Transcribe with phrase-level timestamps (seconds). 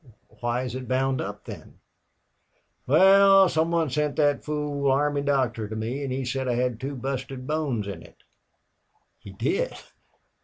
[0.39, 1.77] "Why is it bound up, then?"
[2.87, 6.79] "Wal, some one sent thet fool army doctor to me an' he said I had
[6.79, 8.17] two busted bones in it."
[9.19, 9.75] "He did!